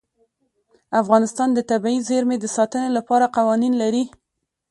افغانستان 1.01 1.49
د 1.53 1.59
طبیعي 1.71 1.99
زیرمې 2.09 2.37
د 2.39 2.45
ساتنې 2.55 2.89
لپاره 2.97 3.31
قوانین 3.37 3.73
لري. 3.81 4.03